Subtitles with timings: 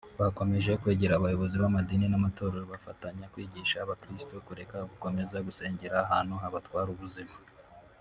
[0.21, 7.35] Bakomeje kwegera abayobozi b’amadini n’amatorero bafatanya kwigisha abakirisito kureka gukomeza gusengera ahantu habatwara ubuzima